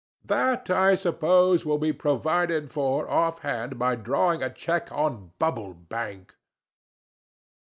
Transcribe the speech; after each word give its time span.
"That, 0.25 0.71
I 0.71 0.95
suppose, 0.95 1.63
will 1.63 1.77
be 1.77 1.93
provided 1.93 2.71
for 2.71 3.07
off 3.07 3.37
hand 3.41 3.77
by 3.77 3.97
drawing 3.97 4.41
a 4.41 4.51
check 4.51 4.91
on 4.91 5.33
Bubble 5.37 5.75
Bank?" 5.75 6.33